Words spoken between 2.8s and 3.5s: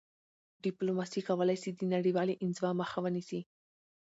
مخه ونیسي..